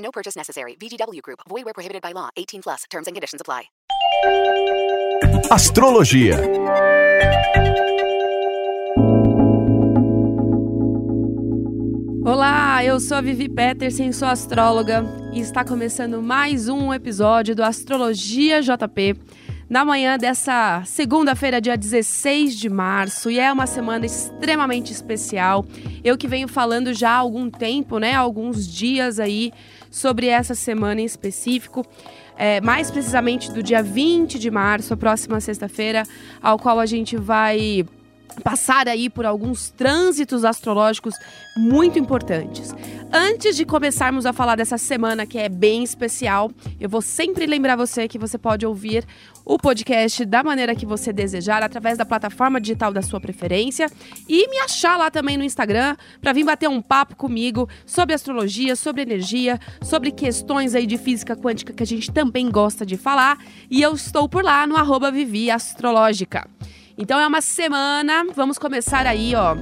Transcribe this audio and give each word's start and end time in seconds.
No 0.00 0.10
purchase 0.10 0.36
necessary. 0.36 0.76
VGW 0.80 1.22
Group. 1.22 1.40
Void 1.48 1.64
where 1.64 1.74
prohibited 1.74 2.02
by 2.02 2.12
law. 2.12 2.30
18 2.36 2.62
plus. 2.62 2.84
Terms 2.90 3.06
and 3.06 3.14
conditions 3.14 3.40
apply. 3.40 3.70
Astrologia. 5.50 6.36
Olá, 12.24 12.84
eu 12.84 13.00
sou 13.00 13.16
a 13.16 13.20
Vivi 13.20 13.48
Peterson, 13.48 14.12
sou 14.12 14.28
astróloga 14.28 15.04
e 15.32 15.40
está 15.40 15.64
começando 15.64 16.22
mais 16.22 16.68
um 16.68 16.92
episódio 16.92 17.56
do 17.56 17.64
Astrologia 17.64 18.60
JP. 18.62 19.16
Na 19.70 19.84
manhã 19.84 20.18
dessa 20.18 20.82
segunda-feira, 20.84 21.60
dia 21.60 21.76
16 21.76 22.56
de 22.56 22.68
março, 22.68 23.30
e 23.30 23.38
é 23.38 23.52
uma 23.52 23.68
semana 23.68 24.04
extremamente 24.04 24.92
especial. 24.92 25.64
Eu 26.02 26.18
que 26.18 26.26
venho 26.26 26.48
falando 26.48 26.92
já 26.92 27.10
há 27.12 27.18
algum 27.18 27.48
tempo, 27.48 28.00
né, 28.00 28.12
alguns 28.12 28.66
dias 28.66 29.20
aí, 29.20 29.52
sobre 29.88 30.26
essa 30.26 30.56
semana 30.56 31.00
em 31.00 31.04
específico. 31.04 31.86
É, 32.36 32.60
mais 32.60 32.90
precisamente 32.90 33.52
do 33.52 33.62
dia 33.62 33.80
20 33.80 34.40
de 34.40 34.50
março, 34.50 34.92
a 34.92 34.96
próxima 34.96 35.40
sexta-feira, 35.40 36.02
ao 36.42 36.58
qual 36.58 36.80
a 36.80 36.86
gente 36.86 37.16
vai 37.16 37.86
passar 38.42 38.88
aí 38.88 39.10
por 39.10 39.26
alguns 39.26 39.70
trânsitos 39.70 40.44
astrológicos 40.44 41.14
muito 41.56 41.98
importantes. 41.98 42.74
Antes 43.12 43.56
de 43.56 43.64
começarmos 43.64 44.24
a 44.24 44.32
falar 44.32 44.56
dessa 44.56 44.78
semana 44.78 45.26
que 45.26 45.38
é 45.38 45.48
bem 45.48 45.82
especial, 45.82 46.50
eu 46.78 46.88
vou 46.88 47.02
sempre 47.02 47.46
lembrar 47.46 47.76
você 47.76 48.06
que 48.06 48.18
você 48.18 48.38
pode 48.38 48.64
ouvir 48.64 49.04
o 49.44 49.58
podcast 49.58 50.24
da 50.24 50.44
maneira 50.44 50.76
que 50.76 50.86
você 50.86 51.12
desejar, 51.12 51.62
através 51.62 51.98
da 51.98 52.04
plataforma 52.04 52.60
digital 52.60 52.92
da 52.92 53.02
sua 53.02 53.20
preferência 53.20 53.90
e 54.28 54.48
me 54.48 54.58
achar 54.58 54.96
lá 54.96 55.10
também 55.10 55.36
no 55.36 55.42
Instagram 55.42 55.96
para 56.20 56.32
vir 56.32 56.44
bater 56.44 56.68
um 56.68 56.80
papo 56.80 57.16
comigo 57.16 57.68
sobre 57.84 58.14
astrologia, 58.14 58.76
sobre 58.76 59.02
energia, 59.02 59.58
sobre 59.82 60.12
questões 60.12 60.74
aí 60.74 60.86
de 60.86 60.96
física 60.96 61.34
quântica 61.34 61.72
que 61.72 61.82
a 61.82 61.86
gente 61.86 62.12
também 62.12 62.48
gosta 62.48 62.86
de 62.86 62.96
falar. 62.96 63.38
E 63.68 63.82
eu 63.82 63.92
estou 63.94 64.28
por 64.28 64.44
lá 64.44 64.66
no 64.66 64.76
arroba 64.76 65.10
Vivi 65.10 65.50
Astrológica. 65.50 66.48
Então 67.00 67.18
é 67.18 67.26
uma 67.26 67.40
semana, 67.40 68.26
vamos 68.36 68.58
começar 68.58 69.06
aí, 69.06 69.34
ó, 69.34 69.56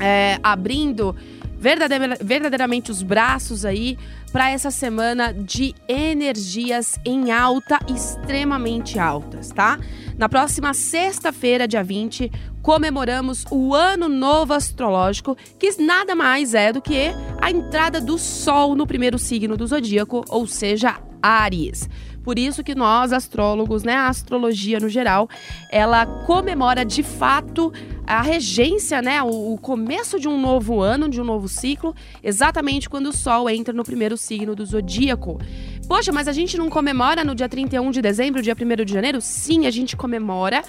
é, 0.00 0.38
abrindo 0.42 1.14
verdadeiramente 1.60 2.90
os 2.90 3.02
braços 3.02 3.66
aí 3.66 3.98
para 4.32 4.50
essa 4.50 4.70
semana 4.70 5.34
de 5.34 5.74
energias 5.86 6.98
em 7.04 7.30
alta, 7.30 7.78
extremamente 7.94 8.98
altas, 8.98 9.50
tá? 9.50 9.78
Na 10.16 10.30
próxima 10.30 10.72
sexta-feira, 10.72 11.68
dia 11.68 11.84
20, 11.84 12.32
comemoramos 12.62 13.44
o 13.50 13.74
Ano 13.74 14.08
Novo 14.08 14.54
Astrológico, 14.54 15.36
que 15.58 15.70
nada 15.82 16.14
mais 16.14 16.54
é 16.54 16.72
do 16.72 16.80
que 16.80 17.10
a 17.38 17.50
entrada 17.50 18.00
do 18.00 18.16
Sol 18.16 18.74
no 18.74 18.86
primeiro 18.86 19.18
signo 19.18 19.58
do 19.58 19.66
zodíaco, 19.66 20.24
ou 20.30 20.46
seja, 20.46 20.98
Áries. 21.22 21.88
Por 22.28 22.38
isso 22.38 22.62
que 22.62 22.74
nós, 22.74 23.10
astrólogos, 23.10 23.82
né, 23.82 23.94
a 23.94 24.08
astrologia 24.08 24.78
no 24.78 24.90
geral, 24.90 25.30
ela 25.70 26.04
comemora 26.04 26.84
de 26.84 27.02
fato 27.02 27.72
a 28.06 28.20
regência, 28.20 29.00
né, 29.00 29.22
o, 29.22 29.54
o 29.54 29.56
começo 29.56 30.20
de 30.20 30.28
um 30.28 30.38
novo 30.38 30.82
ano, 30.82 31.08
de 31.08 31.22
um 31.22 31.24
novo 31.24 31.48
ciclo, 31.48 31.94
exatamente 32.22 32.86
quando 32.86 33.06
o 33.06 33.14
Sol 33.14 33.48
entra 33.48 33.72
no 33.72 33.82
primeiro 33.82 34.14
signo 34.18 34.54
do 34.54 34.66
zodíaco. 34.66 35.40
Poxa, 35.88 36.12
mas 36.12 36.28
a 36.28 36.32
gente 36.32 36.58
não 36.58 36.68
comemora 36.68 37.24
no 37.24 37.34
dia 37.34 37.48
31 37.48 37.90
de 37.90 38.02
dezembro, 38.02 38.42
dia 38.42 38.54
1 38.54 38.84
de 38.84 38.92
janeiro? 38.92 39.22
Sim, 39.22 39.66
a 39.66 39.70
gente 39.70 39.96
comemora. 39.96 40.62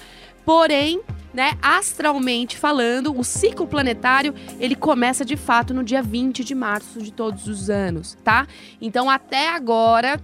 Porém, 0.46 1.02
né, 1.34 1.52
astralmente 1.60 2.56
falando, 2.56 3.14
o 3.14 3.22
ciclo 3.22 3.66
planetário, 3.66 4.34
ele 4.58 4.74
começa 4.74 5.26
de 5.26 5.36
fato 5.36 5.74
no 5.74 5.84
dia 5.84 6.02
20 6.02 6.42
de 6.42 6.54
março 6.54 7.02
de 7.02 7.12
todos 7.12 7.46
os 7.46 7.68
anos, 7.68 8.16
tá? 8.24 8.46
Então, 8.80 9.10
até 9.10 9.50
agora, 9.50 10.18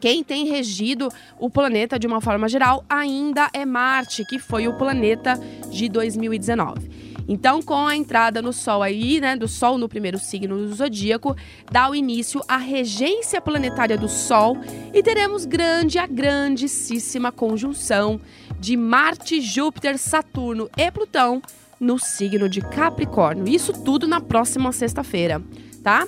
quem 0.00 0.22
tem 0.22 0.46
regido 0.46 1.08
o 1.38 1.50
planeta 1.50 1.98
de 1.98 2.06
uma 2.06 2.20
forma 2.20 2.48
geral 2.48 2.84
ainda 2.88 3.48
é 3.52 3.64
Marte, 3.64 4.24
que 4.24 4.38
foi 4.38 4.68
o 4.68 4.76
planeta 4.76 5.34
de 5.70 5.88
2019. 5.88 7.06
Então, 7.28 7.60
com 7.60 7.86
a 7.86 7.96
entrada 7.96 8.40
no 8.40 8.52
Sol 8.52 8.82
aí, 8.82 9.20
né, 9.20 9.36
do 9.36 9.48
Sol 9.48 9.78
no 9.78 9.88
primeiro 9.88 10.18
signo 10.18 10.56
do 10.56 10.72
zodíaco, 10.74 11.36
dá 11.70 11.90
o 11.90 11.94
início 11.94 12.40
à 12.46 12.56
regência 12.56 13.40
planetária 13.40 13.98
do 13.98 14.08
Sol 14.08 14.56
e 14.94 15.02
teremos 15.02 15.44
grande, 15.44 15.98
a 15.98 16.06
grandíssima 16.06 17.32
conjunção 17.32 18.20
de 18.60 18.76
Marte, 18.76 19.40
Júpiter, 19.40 19.98
Saturno 19.98 20.70
e 20.76 20.90
Plutão 20.90 21.42
no 21.80 21.98
signo 21.98 22.48
de 22.48 22.60
Capricórnio. 22.60 23.48
Isso 23.48 23.72
tudo 23.72 24.06
na 24.06 24.20
próxima 24.20 24.70
sexta-feira, 24.72 25.42
tá? 25.82 26.06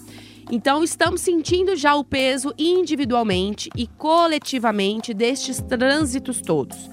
Então, 0.50 0.82
estamos 0.82 1.20
sentindo 1.20 1.76
já 1.76 1.94
o 1.94 2.03
peso 2.03 2.54
individualmente 2.56 3.69
e 3.76 3.86
coletivamente 3.86 5.12
destes 5.12 5.60
trânsitos 5.60 6.41
todos. 6.41 6.88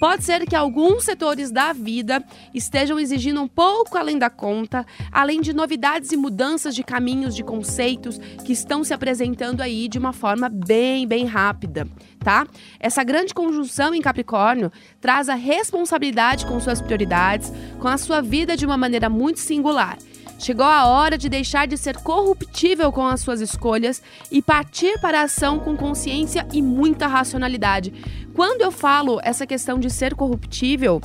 Pode 0.00 0.24
ser 0.24 0.46
que 0.46 0.56
alguns 0.56 1.04
setores 1.04 1.50
da 1.50 1.74
vida 1.74 2.24
estejam 2.54 2.98
exigindo 2.98 3.42
um 3.42 3.48
pouco 3.48 3.98
além 3.98 4.16
da 4.16 4.30
conta, 4.30 4.86
além 5.12 5.42
de 5.42 5.52
novidades 5.52 6.10
e 6.10 6.16
mudanças 6.16 6.74
de 6.74 6.82
caminhos, 6.82 7.36
de 7.36 7.44
conceitos 7.44 8.18
que 8.46 8.52
estão 8.52 8.82
se 8.82 8.94
apresentando 8.94 9.60
aí 9.60 9.88
de 9.88 9.98
uma 9.98 10.14
forma 10.14 10.48
bem, 10.48 11.06
bem 11.06 11.26
rápida, 11.26 11.86
tá? 12.20 12.46
Essa 12.78 13.04
grande 13.04 13.34
conjunção 13.34 13.92
em 13.92 14.00
Capricórnio 14.00 14.72
traz 15.02 15.28
a 15.28 15.34
responsabilidade 15.34 16.46
com 16.46 16.58
suas 16.60 16.80
prioridades, 16.80 17.52
com 17.78 17.88
a 17.88 17.98
sua 17.98 18.22
vida 18.22 18.56
de 18.56 18.64
uma 18.64 18.78
maneira 18.78 19.10
muito 19.10 19.40
singular. 19.40 19.98
Chegou 20.40 20.64
a 20.64 20.86
hora 20.86 21.18
de 21.18 21.28
deixar 21.28 21.66
de 21.66 21.76
ser 21.76 21.98
corruptível 21.98 22.90
com 22.90 23.06
as 23.06 23.20
suas 23.20 23.42
escolhas 23.42 24.02
e 24.32 24.40
partir 24.40 24.98
para 24.98 25.20
a 25.20 25.24
ação 25.24 25.58
com 25.58 25.76
consciência 25.76 26.48
e 26.50 26.62
muita 26.62 27.06
racionalidade. 27.06 27.92
Quando 28.32 28.62
eu 28.62 28.70
falo 28.72 29.20
essa 29.22 29.46
questão 29.46 29.78
de 29.78 29.90
ser 29.90 30.14
corruptível, 30.14 30.98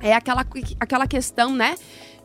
é 0.00 0.14
aquela, 0.14 0.46
aquela 0.78 1.06
questão, 1.08 1.52
né? 1.52 1.74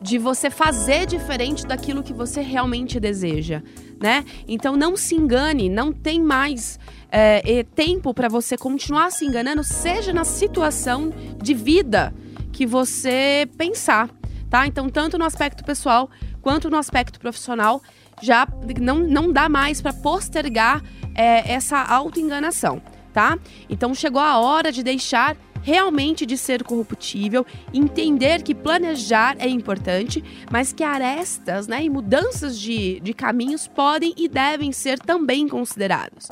De 0.00 0.18
você 0.18 0.50
fazer 0.50 1.04
diferente 1.04 1.66
daquilo 1.66 2.00
que 2.00 2.12
você 2.12 2.40
realmente 2.40 3.00
deseja, 3.00 3.60
né? 4.00 4.24
Então 4.46 4.76
não 4.76 4.96
se 4.96 5.16
engane, 5.16 5.68
não 5.68 5.92
tem 5.92 6.22
mais 6.22 6.78
é, 7.10 7.64
tempo 7.74 8.14
para 8.14 8.28
você 8.28 8.56
continuar 8.56 9.10
se 9.10 9.24
enganando, 9.24 9.64
seja 9.64 10.12
na 10.12 10.22
situação 10.24 11.12
de 11.42 11.54
vida 11.54 12.14
que 12.52 12.64
você 12.64 13.48
pensar, 13.58 14.08
tá? 14.48 14.64
Então, 14.66 14.88
tanto 14.88 15.18
no 15.18 15.24
aspecto 15.24 15.64
pessoal 15.64 16.08
quanto 16.42 16.68
no 16.68 16.76
aspecto 16.76 17.18
profissional, 17.18 17.80
já 18.20 18.46
não, 18.80 18.98
não 18.98 19.32
dá 19.32 19.48
mais 19.48 19.80
para 19.80 19.92
postergar 19.92 20.82
é, 21.14 21.52
essa 21.52 21.80
autoenganação, 21.80 22.82
tá? 23.12 23.38
Então 23.70 23.94
chegou 23.94 24.20
a 24.20 24.38
hora 24.38 24.70
de 24.70 24.82
deixar 24.82 25.36
realmente 25.62 26.26
de 26.26 26.36
ser 26.36 26.64
corruptível, 26.64 27.46
entender 27.72 28.42
que 28.42 28.54
planejar 28.54 29.36
é 29.38 29.48
importante, 29.48 30.22
mas 30.50 30.72
que 30.72 30.82
arestas 30.82 31.68
né, 31.68 31.84
e 31.84 31.88
mudanças 31.88 32.58
de, 32.58 33.00
de 33.00 33.14
caminhos 33.14 33.68
podem 33.68 34.12
e 34.16 34.28
devem 34.28 34.72
ser 34.72 34.98
também 34.98 35.48
considerados. 35.48 36.28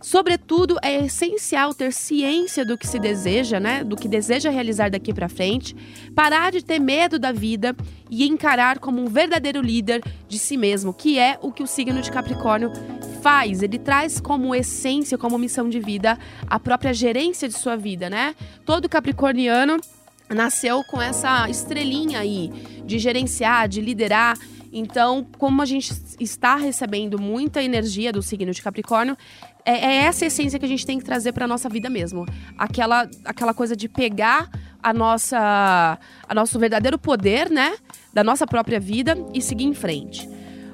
Sobretudo, 0.00 0.76
é 0.82 1.04
essencial 1.04 1.74
ter 1.74 1.92
ciência 1.92 2.64
do 2.64 2.76
que 2.76 2.86
se 2.86 2.98
deseja, 2.98 3.58
né? 3.58 3.82
Do 3.82 3.96
que 3.96 4.08
deseja 4.08 4.50
realizar 4.50 4.90
daqui 4.90 5.12
para 5.12 5.28
frente, 5.28 5.74
parar 6.14 6.52
de 6.52 6.64
ter 6.64 6.78
medo 6.78 7.18
da 7.18 7.32
vida 7.32 7.74
e 8.10 8.26
encarar 8.26 8.78
como 8.78 9.02
um 9.02 9.06
verdadeiro 9.06 9.60
líder 9.60 10.02
de 10.28 10.38
si 10.38 10.56
mesmo, 10.56 10.92
que 10.92 11.18
é 11.18 11.38
o 11.42 11.50
que 11.50 11.62
o 11.62 11.66
signo 11.66 12.00
de 12.00 12.10
Capricórnio 12.10 12.70
faz. 13.22 13.62
Ele 13.62 13.78
traz 13.78 14.20
como 14.20 14.54
essência, 14.54 15.18
como 15.18 15.38
missão 15.38 15.68
de 15.68 15.80
vida, 15.80 16.18
a 16.46 16.60
própria 16.60 16.94
gerência 16.94 17.48
de 17.48 17.54
sua 17.54 17.76
vida, 17.76 18.08
né? 18.08 18.34
Todo 18.64 18.88
capricorniano 18.88 19.78
nasceu 20.28 20.82
com 20.84 21.00
essa 21.00 21.48
estrelinha 21.48 22.20
aí 22.20 22.50
de 22.84 22.98
gerenciar, 22.98 23.68
de 23.68 23.80
liderar. 23.80 24.36
Então, 24.72 25.26
como 25.38 25.62
a 25.62 25.64
gente 25.64 25.92
está 26.20 26.56
recebendo 26.56 27.18
muita 27.18 27.62
energia 27.62 28.12
do 28.12 28.22
signo 28.22 28.52
de 28.52 28.62
Capricórnio, 28.62 29.16
é, 29.64 29.72
é 29.72 29.94
essa 30.04 30.26
essência 30.26 30.58
que 30.58 30.64
a 30.64 30.68
gente 30.68 30.86
tem 30.86 30.98
que 30.98 31.04
trazer 31.04 31.32
para 31.32 31.46
nossa 31.46 31.68
vida 31.68 31.88
mesmo. 31.90 32.26
Aquela, 32.56 33.08
aquela 33.24 33.54
coisa 33.54 33.74
de 33.76 33.88
pegar 33.88 34.50
a 34.82 34.92
nossa, 34.92 35.98
a 36.28 36.34
nosso 36.34 36.58
verdadeiro 36.58 36.98
poder, 36.98 37.50
né, 37.50 37.76
da 38.12 38.22
nossa 38.22 38.46
própria 38.46 38.78
vida 38.78 39.16
e 39.34 39.42
seguir 39.42 39.64
em 39.64 39.74
frente. 39.74 40.28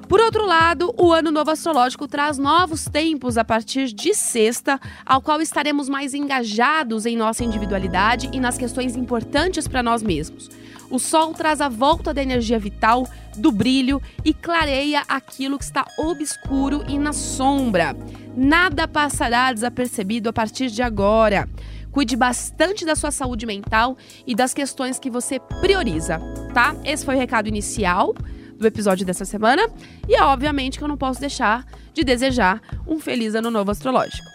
Por 0.07 0.19
outro 0.19 0.45
lado, 0.45 0.93
o 0.97 1.11
Ano 1.11 1.31
Novo 1.31 1.49
Astrológico 1.49 2.07
traz 2.07 2.37
novos 2.37 2.85
tempos 2.85 3.37
a 3.37 3.43
partir 3.43 3.91
de 3.91 4.13
sexta, 4.13 4.79
ao 5.05 5.21
qual 5.21 5.41
estaremos 5.41 5.89
mais 5.89 6.13
engajados 6.13 7.05
em 7.05 7.15
nossa 7.15 7.43
individualidade 7.43 8.29
e 8.31 8.39
nas 8.39 8.57
questões 8.57 8.95
importantes 8.95 9.67
para 9.67 9.81
nós 9.81 10.03
mesmos. 10.03 10.51
O 10.89 10.99
Sol 10.99 11.33
traz 11.33 11.61
a 11.61 11.69
volta 11.69 12.13
da 12.13 12.21
energia 12.21 12.59
vital, 12.59 13.07
do 13.37 13.51
brilho 13.51 14.01
e 14.23 14.33
clareia 14.33 15.03
aquilo 15.07 15.57
que 15.57 15.63
está 15.63 15.85
obscuro 15.97 16.83
e 16.87 16.97
na 16.97 17.13
sombra. 17.13 17.95
Nada 18.35 18.87
passará 18.87 19.51
desapercebido 19.53 20.29
a 20.29 20.33
partir 20.33 20.69
de 20.69 20.81
agora. 20.81 21.47
Cuide 21.91 22.15
bastante 22.15 22.85
da 22.85 22.95
sua 22.95 23.11
saúde 23.11 23.45
mental 23.45 23.95
e 24.25 24.33
das 24.33 24.53
questões 24.53 24.97
que 24.97 25.11
você 25.11 25.39
prioriza, 25.61 26.19
tá? 26.53 26.75
Esse 26.83 27.05
foi 27.05 27.15
o 27.15 27.19
recado 27.19 27.47
inicial 27.47 28.15
do 28.57 28.65
episódio 28.65 29.05
dessa 29.05 29.25
semana. 29.25 29.69
E 30.07 30.15
é 30.15 30.23
obviamente 30.23 30.77
que 30.77 30.83
eu 30.83 30.87
não 30.87 30.97
posso 30.97 31.19
deixar 31.19 31.65
de 31.93 32.03
desejar 32.03 32.61
um 32.87 32.99
feliz 32.99 33.35
ano 33.35 33.51
novo 33.51 33.69
astrológico. 33.69 34.32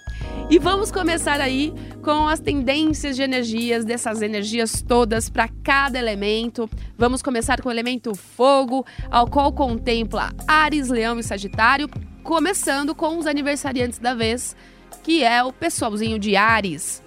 E 0.50 0.58
vamos 0.58 0.90
começar 0.90 1.42
aí 1.42 1.74
com 2.02 2.26
as 2.26 2.40
tendências 2.40 3.16
de 3.16 3.22
energias, 3.22 3.84
dessas 3.84 4.22
energias 4.22 4.80
todas 4.80 5.28
para 5.28 5.46
cada 5.62 5.98
elemento. 5.98 6.70
Vamos 6.96 7.20
começar 7.20 7.60
com 7.60 7.68
o 7.68 7.72
elemento 7.72 8.14
fogo, 8.14 8.82
ao 9.10 9.28
qual 9.28 9.52
contempla 9.52 10.30
Ares, 10.46 10.88
Leão 10.88 11.18
e 11.18 11.22
Sagitário, 11.22 11.86
começando 12.22 12.94
com 12.94 13.18
os 13.18 13.26
aniversariantes 13.26 13.98
da 13.98 14.14
vez, 14.14 14.56
que 15.02 15.22
é 15.22 15.44
o 15.44 15.52
pessoalzinho 15.52 16.18
de 16.18 16.34
Ares. 16.34 17.02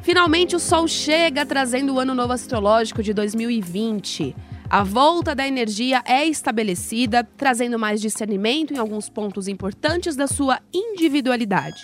Finalmente 0.00 0.56
o 0.56 0.58
Sol 0.58 0.88
chega 0.88 1.46
trazendo 1.46 1.94
o 1.94 2.00
ano 2.00 2.12
novo 2.12 2.32
astrológico 2.32 3.04
de 3.04 3.14
2020. 3.14 4.34
A 4.68 4.82
volta 4.82 5.32
da 5.32 5.46
energia 5.46 6.02
é 6.04 6.26
estabelecida, 6.26 7.22
trazendo 7.36 7.78
mais 7.78 8.00
discernimento 8.00 8.74
em 8.74 8.78
alguns 8.78 9.08
pontos 9.08 9.46
importantes 9.46 10.16
da 10.16 10.26
sua 10.26 10.58
individualidade. 10.72 11.80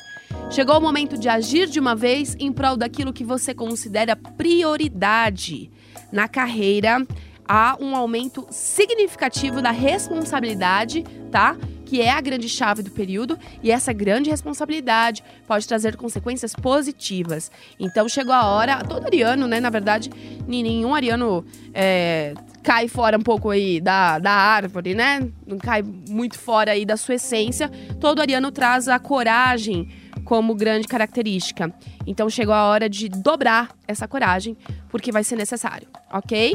Chegou 0.51 0.79
o 0.79 0.81
momento 0.81 1.19
de 1.19 1.29
agir 1.29 1.69
de 1.69 1.79
uma 1.79 1.95
vez 1.95 2.35
em 2.41 2.51
prol 2.51 2.75
daquilo 2.75 3.13
que 3.13 3.23
você 3.23 3.53
considera 3.53 4.17
prioridade. 4.17 5.71
Na 6.11 6.27
carreira, 6.27 7.07
há 7.47 7.77
um 7.79 7.95
aumento 7.95 8.47
significativo 8.51 9.61
da 9.61 9.71
responsabilidade, 9.71 11.05
tá? 11.31 11.55
Que 11.85 12.01
é 12.01 12.11
a 12.11 12.21
grande 12.21 12.49
chave 12.49 12.83
do 12.83 12.91
período, 12.91 13.39
e 13.63 13.71
essa 13.71 13.93
grande 13.93 14.31
responsabilidade 14.31 15.23
pode 15.47 15.69
trazer 15.69 15.97
consequências 15.97 16.55
positivas. 16.55 17.51
Então 17.79 18.09
chegou 18.09 18.33
a 18.33 18.47
hora, 18.47 18.83
todo 18.83 19.05
ariano, 19.05 19.47
né? 19.47 19.61
Na 19.61 19.71
verdade, 19.71 20.11
nenhum 20.47 20.95
ariano 20.95 21.45
é, 21.75 22.33
cai 22.63 22.89
fora 22.89 23.19
um 23.19 23.23
pouco 23.23 23.51
aí 23.51 23.83
da, 23.83 24.19
da 24.19 24.33
árvore, 24.33 24.95
né? 24.95 25.29
Não 25.47 25.59
cai 25.59 25.83
muito 25.83 26.39
fora 26.39 26.73
aí 26.73 26.87
da 26.87 26.97
sua 26.97 27.17
essência. 27.17 27.71
Todo 28.01 28.21
ariano 28.21 28.51
traz 28.51 28.89
a 28.89 28.99
coragem 28.99 29.89
como 30.29 30.55
grande 30.55 30.87
característica. 30.87 31.73
Então 32.07 32.29
chegou 32.29 32.53
a 32.53 32.67
hora 32.67 32.87
de 32.87 33.09
dobrar 33.09 33.71
essa 33.87 34.07
coragem, 34.07 34.59
porque 34.91 35.11
vai 35.11 35.25
ser 35.25 35.37
necessário, 35.37 35.89
ok? 36.13 36.55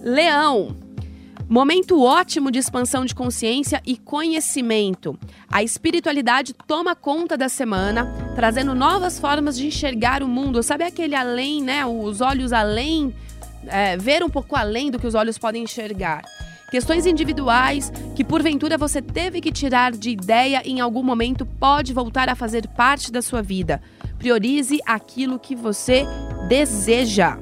Leão. 0.00 0.76
Momento 1.48 2.00
ótimo 2.00 2.52
de 2.52 2.60
expansão 2.60 3.04
de 3.04 3.16
consciência 3.16 3.82
e 3.84 3.96
conhecimento. 3.96 5.18
A 5.50 5.64
espiritualidade 5.64 6.54
toma 6.68 6.94
conta 6.94 7.36
da 7.36 7.48
semana, 7.48 8.14
trazendo 8.36 8.76
novas 8.76 9.18
formas 9.18 9.56
de 9.56 9.66
enxergar 9.66 10.22
o 10.22 10.28
mundo. 10.28 10.62
Sabe 10.62 10.84
aquele 10.84 11.16
além, 11.16 11.60
né? 11.60 11.84
Os 11.84 12.20
olhos 12.20 12.52
além 12.52 13.12
é, 13.66 13.96
ver 13.96 14.22
um 14.22 14.28
pouco 14.28 14.54
além 14.54 14.88
do 14.88 15.00
que 15.00 15.06
os 15.06 15.16
olhos 15.16 15.36
podem 15.36 15.64
enxergar. 15.64 16.22
Questões 16.70 17.06
individuais 17.06 17.92
que 18.16 18.24
porventura 18.24 18.76
você 18.76 19.00
teve 19.00 19.40
que 19.40 19.52
tirar 19.52 19.92
de 19.92 20.10
ideia 20.10 20.62
em 20.64 20.80
algum 20.80 21.02
momento 21.02 21.46
pode 21.46 21.92
voltar 21.92 22.28
a 22.28 22.34
fazer 22.34 22.66
parte 22.68 23.12
da 23.12 23.22
sua 23.22 23.40
vida. 23.40 23.80
Priorize 24.18 24.80
aquilo 24.84 25.38
que 25.38 25.54
você 25.54 26.04
deseja. 26.48 27.38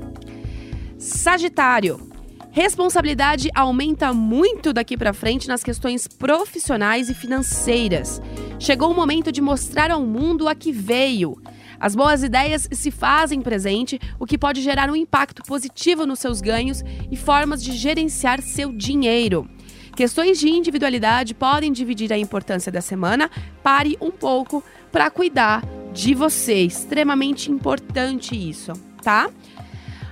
Sagitário. 0.99 2.11
Responsabilidade 2.50 3.49
aumenta 3.55 4.12
muito 4.12 4.73
daqui 4.73 4.97
para 4.97 5.12
frente 5.12 5.49
nas 5.49 5.65
questões 5.65 6.06
profissionais 6.06 7.09
e 7.09 7.15
financeiras. 7.15 8.20
Chegou 8.61 8.93
o 8.93 8.94
momento 8.94 9.32
de 9.32 9.41
mostrar 9.41 9.91
ao 9.91 10.03
mundo 10.03 10.47
a 10.47 10.55
que 10.55 10.70
veio. 10.70 11.37
As 11.79 11.94
boas 11.94 12.23
ideias 12.23 12.69
se 12.73 12.91
fazem 12.91 13.41
presente, 13.41 14.00
o 14.19 14.26
que 14.26 14.38
pode 14.38 14.62
gerar 14.62 14.91
um 14.91 14.97
impacto 14.97 15.43
positivo 15.43 16.06
nos 16.06 16.19
seus 16.19 16.41
ganhos 16.41 16.82
e 17.11 17.17
formas 17.17 17.62
de 17.62 17.73
gerenciar 17.73 18.41
seu 18.43 18.73
dinheiro. 18.73 19.49
Questões 19.97 20.41
de 20.41 20.49
individualidade 20.49 21.35
podem 21.35 21.73
dividir 21.73 22.12
a 22.12 22.19
importância 22.19 22.73
da 22.73 22.81
semana. 22.81 23.31
Pare 23.62 23.97
um 24.00 24.11
pouco 24.11 24.62
para 24.91 25.09
cuidar 25.09 25.62
de 25.93 26.15
você. 26.15 26.62
Extremamente 26.62 27.50
importante 27.50 28.35
isso, 28.35 28.73
tá? 29.03 29.31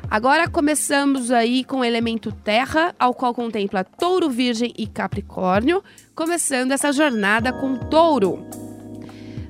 Agora 0.09 0.47
começamos 0.47 1.31
aí 1.31 1.65
com 1.65 1.79
o 1.79 1.85
elemento 1.85 2.31
terra, 2.31 2.95
ao 2.99 3.15
qual 3.15 3.35
contempla 3.35 3.83
touro, 3.83 4.29
virgem 4.29 4.73
e 4.77 4.87
capricórnio, 4.87 5.83
começando 6.15 6.73
essa 6.73 6.93
jornada 6.93 7.53
com 7.53 7.77
touro. 7.77 8.47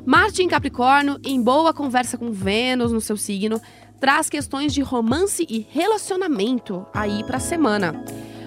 Marte 0.05 0.43
em 0.43 0.49
Capricórnio, 0.49 1.19
em 1.25 1.41
boa 1.41 1.73
conversa 1.73 2.19
com 2.19 2.33
Vênus 2.33 2.91
no 2.91 3.01
seu 3.01 3.17
signo, 3.17 3.61
traz 4.01 4.29
questões 4.29 4.75
de 4.75 4.83
romance 4.83 5.47
e 5.49 5.65
relacionamento 5.71 6.85
aí 6.93 7.23
para 7.23 7.37
a 7.37 7.41
semana. 7.41 8.05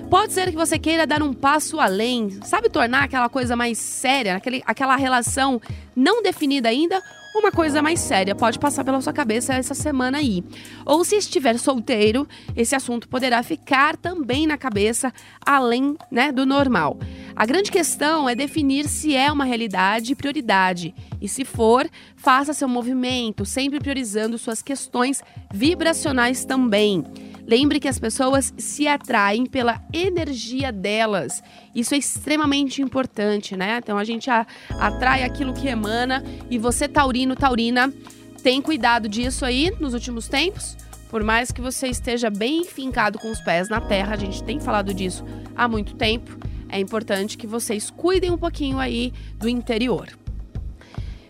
Pode 0.10 0.34
ser 0.34 0.52
que 0.52 0.58
você 0.58 0.78
queira 0.78 1.08
dar 1.08 1.24
um 1.24 1.34
passo 1.34 1.80
além, 1.80 2.30
sabe, 2.44 2.70
tornar 2.70 3.04
aquela 3.04 3.30
coisa 3.30 3.56
mais 3.56 3.78
séria, 3.78 4.36
aquele, 4.36 4.62
aquela 4.66 4.98
relação 4.98 5.62
não 5.96 6.22
definida 6.22 6.68
ainda, 6.68 7.02
uma 7.40 7.52
coisa 7.52 7.82
mais 7.82 8.00
séria 8.00 8.34
pode 8.34 8.58
passar 8.58 8.84
pela 8.84 9.02
sua 9.02 9.12
cabeça 9.12 9.54
essa 9.54 9.74
semana 9.74 10.20
aí. 10.20 10.44
Ou 10.86 11.04
se 11.04 11.16
estiver 11.16 11.58
solteiro, 11.58 12.28
esse 12.56 12.76
assunto 12.76 13.08
poderá 13.10 13.44
ficar 13.44 13.98
também 13.98 14.48
na 14.48 14.58
cabeça 14.58 15.14
além 15.46 15.98
né, 16.10 16.32
do 16.32 16.46
normal. 16.46 16.98
A 17.36 17.46
grande 17.46 17.70
questão 17.72 18.30
é 18.30 18.36
definir 18.36 18.88
se 18.88 19.16
é 19.16 19.32
uma 19.32 19.44
realidade 19.44 20.14
e 20.14 20.16
prioridade. 20.16 20.96
E 21.22 21.28
se 21.28 21.44
for, 21.44 21.90
faça 22.16 22.54
seu 22.54 22.68
movimento, 22.68 23.46
sempre 23.46 23.80
priorizando 23.80 24.38
suas 24.38 24.62
questões 24.62 25.22
vibracionais 25.54 26.46
também. 26.46 27.04
Lembre 27.48 27.80
que 27.80 27.88
as 27.88 28.00
pessoas 28.00 28.54
se 28.58 28.88
atraem 28.88 29.46
pela 29.46 29.80
energia 29.94 30.72
delas. 30.72 31.44
Isso 31.76 31.94
é 31.94 31.98
extremamente 31.98 32.82
importante, 32.82 33.56
né? 33.56 33.78
Então 33.78 33.98
a 33.98 34.04
gente 34.04 34.30
atrai 34.30 35.24
aquilo 35.24 35.54
que 35.54 35.68
emana 35.68 36.24
e 36.50 36.58
você 36.58 36.88
taurino, 36.88 37.36
taurina, 37.36 37.94
tem 38.42 38.62
cuidado 38.62 39.08
disso 39.08 39.46
aí 39.46 39.72
nos 39.80 39.94
últimos 39.94 40.28
tempos. 40.28 40.76
Por 41.10 41.24
mais 41.24 41.52
que 41.52 41.62
você 41.62 41.88
esteja 41.88 42.32
bem 42.32 42.66
fincado 42.66 43.20
com 43.20 43.30
os 43.30 43.40
pés 43.42 43.70
na 43.70 43.80
terra, 43.80 44.16
a 44.16 44.18
gente 44.18 44.44
tem 44.44 44.60
falado 44.60 44.94
disso 44.94 45.24
há 45.56 45.68
muito 45.68 45.96
tempo. 45.96 46.38
É 46.68 46.80
importante 46.80 47.38
que 47.38 47.46
vocês 47.46 47.92
cuidem 47.92 48.32
um 48.32 48.38
pouquinho 48.38 48.80
aí 48.80 49.14
do 49.38 49.48
interior. 49.48 50.10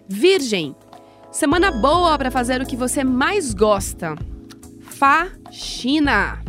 Virgem, 0.07 0.75
semana 1.29 1.71
boa 1.71 2.17
para 2.17 2.31
fazer 2.31 2.61
o 2.61 2.65
que 2.65 2.77
você 2.77 3.03
mais 3.03 3.53
gosta 3.53 4.15
faxina. 4.97 6.41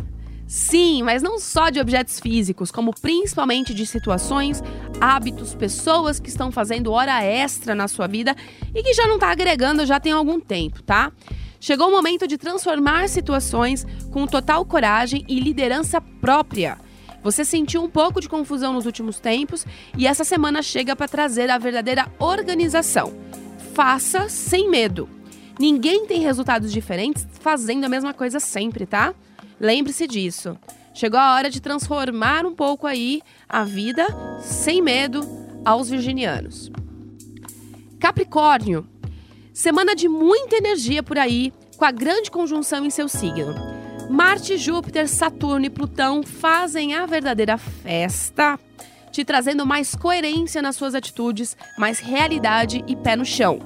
Sim, 0.47 1.03
mas 1.03 1.21
não 1.21 1.39
só 1.39 1.69
de 1.69 1.79
objetos 1.79 2.21
físicos, 2.21 2.71
como 2.71 2.93
principalmente 2.93 3.73
de 3.73 3.85
situações, 3.85 4.63
hábitos, 5.01 5.53
pessoas 5.53 6.19
que 6.21 6.29
estão 6.29 6.51
fazendo 6.51 6.93
hora 6.93 7.21
extra 7.21 7.75
na 7.75 7.87
sua 7.89 8.07
vida 8.07 8.33
e 8.73 8.81
que 8.81 8.93
já 8.93 9.05
não 9.07 9.15
está 9.15 9.29
agregando 9.29 9.85
já 9.85 9.99
tem 9.99 10.13
algum 10.13 10.39
tempo, 10.39 10.81
tá? 10.83 11.11
Chegou 11.59 11.89
o 11.89 11.91
momento 11.91 12.25
de 12.25 12.37
transformar 12.37 13.09
situações 13.09 13.85
com 14.11 14.25
total 14.25 14.63
coragem 14.65 15.25
e 15.27 15.39
liderança 15.39 15.99
própria. 15.99 16.77
Você 17.21 17.43
sentiu 17.43 17.83
um 17.83 17.89
pouco 17.89 18.21
de 18.21 18.29
confusão 18.29 18.71
nos 18.71 18.85
últimos 18.85 19.19
tempos 19.19 19.65
e 19.97 20.07
essa 20.07 20.23
semana 20.23 20.61
chega 20.61 20.95
para 20.95 21.09
trazer 21.09 21.49
a 21.49 21.57
verdadeira 21.57 22.07
organização. 22.19 23.11
Faça 23.73 24.29
sem 24.29 24.69
medo. 24.69 25.16
Ninguém 25.59 26.05
tem 26.05 26.21
resultados 26.21 26.71
diferentes 26.71 27.25
fazendo 27.39 27.85
a 27.85 27.89
mesma 27.89 28.13
coisa 28.13 28.39
sempre, 28.39 28.85
tá? 28.85 29.13
Lembre-se 29.59 30.07
disso. 30.07 30.57
Chegou 30.93 31.19
a 31.19 31.35
hora 31.35 31.49
de 31.49 31.61
transformar 31.61 32.45
um 32.45 32.55
pouco 32.55 32.85
aí 32.87 33.21
a 33.47 33.63
vida 33.63 34.05
sem 34.41 34.81
medo 34.81 35.21
aos 35.65 35.89
virginianos. 35.89 36.71
Capricórnio. 37.99 38.87
Semana 39.53 39.95
de 39.95 40.07
muita 40.07 40.57
energia 40.57 41.01
por 41.01 41.17
aí, 41.17 41.51
com 41.77 41.85
a 41.85 41.91
grande 41.91 42.29
conjunção 42.29 42.85
em 42.85 42.91
seu 42.91 43.07
signo. 43.07 43.55
Marte, 44.09 44.55
Júpiter, 44.57 45.07
Saturno 45.07 45.65
e 45.65 45.69
Plutão 45.69 46.23
fazem 46.23 46.93
a 46.93 47.05
verdadeira 47.05 47.57
festa, 47.57 48.59
te 49.11 49.25
trazendo 49.25 49.65
mais 49.65 49.95
coerência 49.95 50.61
nas 50.61 50.75
suas 50.75 50.95
atitudes, 50.95 51.57
mais 51.77 51.99
realidade 51.99 52.83
e 52.87 52.95
pé 52.95 53.15
no 53.15 53.25
chão. 53.25 53.59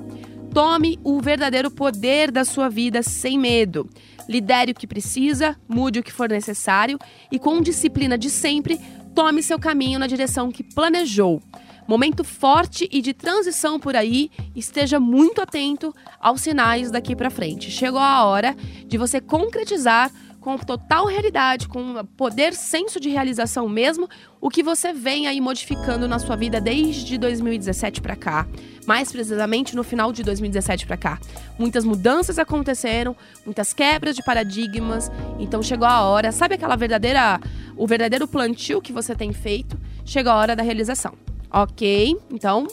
Tome 0.53 0.99
o 1.01 1.21
verdadeiro 1.21 1.71
poder 1.71 2.29
da 2.29 2.43
sua 2.43 2.67
vida 2.67 3.01
sem 3.01 3.39
medo. 3.39 3.89
Lidere 4.27 4.73
o 4.73 4.75
que 4.75 4.85
precisa, 4.85 5.57
mude 5.67 5.99
o 5.99 6.03
que 6.03 6.11
for 6.11 6.29
necessário 6.29 6.99
e, 7.31 7.39
com 7.39 7.61
disciplina 7.61 8.17
de 8.17 8.29
sempre, 8.29 8.77
tome 9.15 9.41
seu 9.41 9.57
caminho 9.57 9.97
na 9.97 10.07
direção 10.07 10.51
que 10.51 10.63
planejou. 10.63 11.41
Momento 11.87 12.23
forte 12.23 12.87
e 12.91 13.01
de 13.01 13.13
transição 13.13 13.79
por 13.79 13.95
aí, 13.95 14.29
esteja 14.55 14.99
muito 14.99 15.41
atento 15.41 15.95
aos 16.19 16.41
sinais 16.41 16.91
daqui 16.91 17.15
para 17.15 17.29
frente. 17.29 17.71
Chegou 17.71 17.99
a 17.99 18.25
hora 18.25 18.55
de 18.85 18.97
você 18.97 19.21
concretizar 19.21 20.11
com 20.41 20.57
total 20.57 21.05
realidade, 21.05 21.67
com 21.67 22.03
poder 22.17 22.53
senso 22.55 22.99
de 22.99 23.09
realização 23.09 23.69
mesmo, 23.69 24.09
o 24.41 24.49
que 24.49 24.63
você 24.63 24.91
vem 24.91 25.27
aí 25.27 25.39
modificando 25.39 26.07
na 26.07 26.17
sua 26.17 26.35
vida 26.35 26.59
desde 26.59 27.15
2017 27.19 28.01
para 28.01 28.15
cá. 28.15 28.47
Mais 28.87 29.11
precisamente 29.11 29.75
no 29.75 29.83
final 29.83 30.11
de 30.11 30.23
2017 30.23 30.87
para 30.87 30.97
cá. 30.97 31.19
Muitas 31.59 31.85
mudanças 31.85 32.39
aconteceram, 32.39 33.15
muitas 33.45 33.71
quebras 33.71 34.15
de 34.15 34.23
paradigmas. 34.23 35.11
Então 35.39 35.61
chegou 35.61 35.87
a 35.87 36.01
hora, 36.01 36.31
sabe 36.31 36.55
aquela 36.55 36.75
verdadeira, 36.75 37.39
o 37.77 37.85
verdadeiro 37.85 38.27
plantio 38.27 38.81
que 38.81 38.91
você 38.91 39.15
tem 39.15 39.31
feito? 39.31 39.79
Chegou 40.03 40.31
a 40.31 40.35
hora 40.37 40.55
da 40.55 40.63
realização. 40.63 41.13
Ok, 41.53 42.17
então 42.31 42.65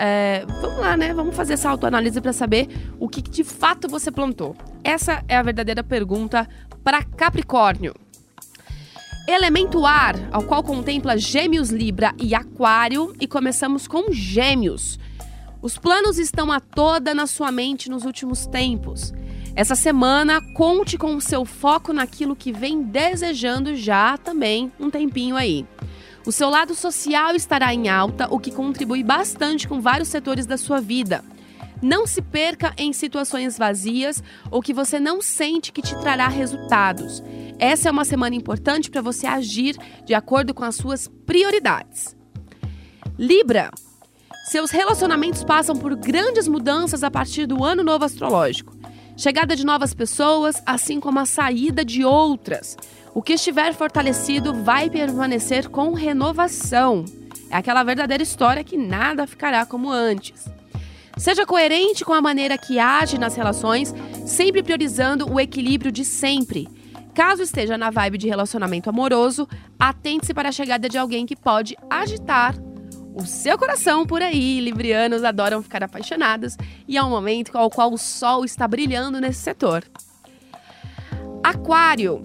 é, 0.00 0.44
vamos 0.60 0.78
lá, 0.78 0.96
né? 0.96 1.12
Vamos 1.12 1.34
fazer 1.34 1.54
essa 1.54 1.68
autoanálise 1.68 2.20
para 2.20 2.32
saber 2.32 2.68
o 3.00 3.08
que 3.08 3.20
de 3.20 3.42
fato 3.42 3.88
você 3.88 4.12
plantou. 4.12 4.54
Essa 4.84 5.24
é 5.26 5.36
a 5.36 5.42
verdadeira 5.42 5.82
pergunta 5.82 6.48
para 6.82 7.02
Capricórnio. 7.02 7.94
Elemento 9.28 9.84
ar, 9.84 10.14
ao 10.32 10.42
qual 10.42 10.62
contempla 10.62 11.18
Gêmeos, 11.18 11.70
Libra 11.70 12.14
e 12.18 12.34
Aquário, 12.34 13.14
e 13.20 13.26
começamos 13.26 13.86
com 13.86 14.10
Gêmeos. 14.10 14.98
Os 15.60 15.76
planos 15.76 16.18
estão 16.18 16.50
a 16.50 16.60
toda 16.60 17.14
na 17.14 17.26
sua 17.26 17.52
mente 17.52 17.90
nos 17.90 18.04
últimos 18.04 18.46
tempos. 18.46 19.12
Essa 19.54 19.74
semana, 19.74 20.40
conte 20.54 20.96
com 20.96 21.16
o 21.16 21.20
seu 21.20 21.44
foco 21.44 21.92
naquilo 21.92 22.36
que 22.36 22.52
vem 22.52 22.82
desejando 22.82 23.74
já 23.74 24.16
também 24.16 24.72
um 24.78 24.88
tempinho 24.88 25.36
aí. 25.36 25.66
O 26.24 26.30
seu 26.30 26.48
lado 26.48 26.74
social 26.74 27.34
estará 27.34 27.74
em 27.74 27.88
alta, 27.88 28.28
o 28.30 28.38
que 28.38 28.50
contribui 28.50 29.02
bastante 29.02 29.66
com 29.66 29.80
vários 29.80 30.08
setores 30.08 30.46
da 30.46 30.56
sua 30.56 30.80
vida. 30.80 31.24
Não 31.80 32.06
se 32.06 32.20
perca 32.20 32.74
em 32.76 32.92
situações 32.92 33.56
vazias 33.56 34.22
ou 34.50 34.60
que 34.60 34.74
você 34.74 34.98
não 34.98 35.22
sente 35.22 35.72
que 35.72 35.82
te 35.82 35.98
trará 36.00 36.28
resultados. 36.28 37.22
Essa 37.58 37.88
é 37.88 37.92
uma 37.92 38.04
semana 38.04 38.34
importante 38.34 38.90
para 38.90 39.00
você 39.00 39.26
agir 39.26 39.76
de 40.04 40.14
acordo 40.14 40.52
com 40.52 40.64
as 40.64 40.76
suas 40.76 41.08
prioridades. 41.26 42.16
Libra. 43.18 43.70
Seus 44.44 44.70
relacionamentos 44.70 45.44
passam 45.44 45.76
por 45.76 45.94
grandes 45.94 46.48
mudanças 46.48 47.04
a 47.04 47.10
partir 47.10 47.46
do 47.46 47.64
ano 47.64 47.84
novo 47.84 48.04
astrológico. 48.04 48.76
Chegada 49.16 49.54
de 49.54 49.66
novas 49.66 49.92
pessoas, 49.92 50.62
assim 50.64 51.00
como 51.00 51.18
a 51.18 51.26
saída 51.26 51.84
de 51.84 52.04
outras. 52.04 52.76
O 53.12 53.20
que 53.20 53.34
estiver 53.34 53.74
fortalecido 53.74 54.54
vai 54.54 54.88
permanecer 54.88 55.68
com 55.68 55.92
renovação. 55.92 57.04
É 57.50 57.56
aquela 57.56 57.82
verdadeira 57.82 58.22
história 58.22 58.62
que 58.62 58.76
nada 58.76 59.26
ficará 59.26 59.66
como 59.66 59.90
antes. 59.90 60.48
Seja 61.18 61.44
coerente 61.44 62.04
com 62.04 62.12
a 62.12 62.22
maneira 62.22 62.56
que 62.56 62.78
age 62.78 63.18
nas 63.18 63.34
relações, 63.34 63.92
sempre 64.24 64.62
priorizando 64.62 65.30
o 65.30 65.40
equilíbrio 65.40 65.90
de 65.90 66.04
sempre. 66.04 66.68
Caso 67.12 67.42
esteja 67.42 67.76
na 67.76 67.90
vibe 67.90 68.16
de 68.16 68.28
relacionamento 68.28 68.88
amoroso, 68.88 69.48
atente-se 69.78 70.32
para 70.32 70.50
a 70.50 70.52
chegada 70.52 70.88
de 70.88 70.96
alguém 70.96 71.26
que 71.26 71.34
pode 71.34 71.76
agitar 71.90 72.54
o 73.12 73.26
seu 73.26 73.58
coração 73.58 74.06
por 74.06 74.22
aí. 74.22 74.60
Librianos 74.60 75.24
adoram 75.24 75.60
ficar 75.60 75.82
apaixonados 75.82 76.56
e 76.86 76.96
é 76.96 77.02
um 77.02 77.10
momento 77.10 77.58
ao 77.58 77.68
qual 77.68 77.92
o 77.92 77.98
sol 77.98 78.44
está 78.44 78.68
brilhando 78.68 79.20
nesse 79.20 79.40
setor. 79.40 79.82
Aquário. 81.42 82.22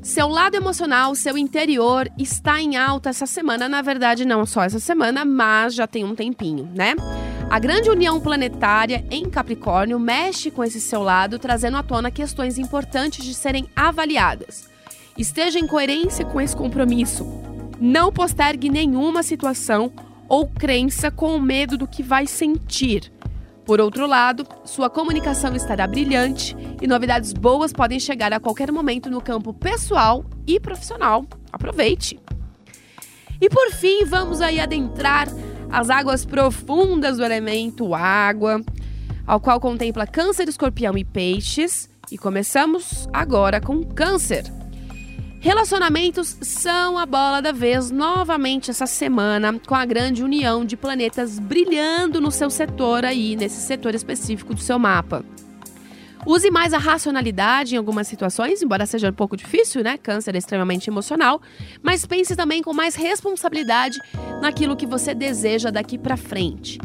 Seu 0.00 0.28
lado 0.28 0.54
emocional, 0.54 1.14
seu 1.16 1.36
interior 1.36 2.08
está 2.16 2.60
em 2.60 2.76
alta 2.76 3.10
essa 3.10 3.26
semana. 3.26 3.68
Na 3.68 3.82
verdade, 3.82 4.24
não 4.24 4.46
só 4.46 4.62
essa 4.62 4.78
semana, 4.78 5.24
mas 5.24 5.74
já 5.74 5.88
tem 5.88 6.04
um 6.04 6.14
tempinho, 6.14 6.70
né? 6.72 6.94
A 7.50 7.58
grande 7.58 7.88
união 7.88 8.20
planetária 8.20 9.06
em 9.10 9.28
Capricórnio 9.30 9.98
mexe 9.98 10.50
com 10.50 10.62
esse 10.62 10.78
seu 10.78 11.02
lado, 11.02 11.38
trazendo 11.38 11.78
à 11.78 11.82
tona 11.82 12.10
questões 12.10 12.58
importantes 12.58 13.24
de 13.24 13.32
serem 13.32 13.66
avaliadas. 13.74 14.68
Esteja 15.16 15.58
em 15.58 15.66
coerência 15.66 16.26
com 16.26 16.38
esse 16.42 16.54
compromisso. 16.54 17.26
Não 17.80 18.12
postergue 18.12 18.68
nenhuma 18.68 19.22
situação 19.22 19.90
ou 20.28 20.46
crença 20.46 21.10
com 21.10 21.38
medo 21.40 21.78
do 21.78 21.88
que 21.88 22.02
vai 22.02 22.26
sentir. 22.26 23.10
Por 23.64 23.80
outro 23.80 24.06
lado, 24.06 24.46
sua 24.62 24.90
comunicação 24.90 25.56
estará 25.56 25.86
brilhante 25.86 26.54
e 26.82 26.86
novidades 26.86 27.32
boas 27.32 27.72
podem 27.72 27.98
chegar 27.98 28.30
a 28.30 28.40
qualquer 28.40 28.70
momento 28.70 29.08
no 29.08 29.22
campo 29.22 29.54
pessoal 29.54 30.22
e 30.46 30.60
profissional. 30.60 31.24
Aproveite! 31.50 32.20
E 33.40 33.48
por 33.48 33.70
fim, 33.70 34.04
vamos 34.04 34.40
aí 34.40 34.60
adentrar 34.60 35.28
as 35.70 35.90
águas 35.90 36.24
profundas 36.24 37.18
do 37.18 37.24
elemento 37.24 37.94
água, 37.94 38.60
ao 39.26 39.40
qual 39.40 39.60
contempla 39.60 40.06
Câncer, 40.06 40.48
Escorpião 40.48 40.96
e 40.96 41.04
Peixes. 41.04 41.88
E 42.10 42.16
começamos 42.16 43.06
agora 43.12 43.60
com 43.60 43.84
Câncer. 43.84 44.44
Relacionamentos 45.40 46.36
são 46.40 46.98
a 46.98 47.06
bola 47.06 47.40
da 47.40 47.52
vez 47.52 47.90
novamente 47.90 48.70
essa 48.70 48.86
semana, 48.86 49.60
com 49.66 49.74
a 49.74 49.84
grande 49.84 50.24
união 50.24 50.64
de 50.64 50.76
planetas 50.76 51.38
brilhando 51.38 52.20
no 52.20 52.30
seu 52.30 52.50
setor 52.50 53.04
aí, 53.04 53.36
nesse 53.36 53.60
setor 53.60 53.94
específico 53.94 54.54
do 54.54 54.60
seu 54.60 54.78
mapa. 54.78 55.24
Use 56.26 56.50
mais 56.50 56.74
a 56.74 56.78
racionalidade 56.78 57.74
em 57.74 57.78
algumas 57.78 58.08
situações, 58.08 58.62
embora 58.62 58.84
seja 58.84 59.10
um 59.10 59.12
pouco 59.12 59.36
difícil, 59.36 59.82
né? 59.84 59.96
Câncer 59.96 60.34
é 60.34 60.38
extremamente 60.38 60.90
emocional, 60.90 61.40
mas 61.82 62.04
pense 62.04 62.34
também 62.34 62.60
com 62.60 62.72
mais 62.72 62.96
responsabilidade 62.96 63.98
naquilo 64.40 64.76
que 64.76 64.86
você 64.86 65.14
deseja 65.14 65.70
daqui 65.70 65.98
para 65.98 66.16
frente. 66.16 66.78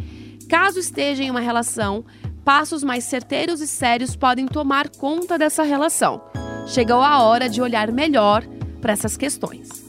Caso 0.49 0.79
esteja 0.79 1.23
em 1.23 1.31
uma 1.31 1.39
relação, 1.39 2.05
passos 2.43 2.83
mais 2.83 3.03
certeiros 3.03 3.61
e 3.61 3.67
sérios 3.67 4.15
podem 4.15 4.47
tomar 4.47 4.89
conta 4.89 5.37
dessa 5.37 5.63
relação. 5.63 6.21
Chegou 6.67 7.01
a 7.01 7.23
hora 7.23 7.49
de 7.49 7.61
olhar 7.61 7.91
melhor 7.91 8.43
para 8.81 8.93
essas 8.93 9.17
questões. 9.17 9.83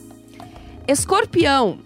Escorpião, 0.87 1.79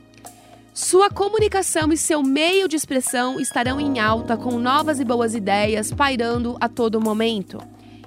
sua 0.75 1.11
comunicação 1.11 1.93
e 1.93 1.97
seu 1.97 2.23
meio 2.23 2.69
de 2.69 2.77
expressão 2.77 3.41
estarão 3.41 3.81
em 3.81 3.99
alta 3.99 4.37
com 4.37 4.59
novas 4.59 5.01
e 5.01 5.05
boas 5.05 5.35
ideias 5.35 5.93
pairando 5.93 6.57
a 6.61 6.69
todo 6.69 7.01
momento. 7.01 7.59